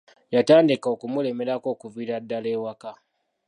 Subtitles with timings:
[0.35, 2.91] Yatandika okumulemerako okuviira ddala ewaka.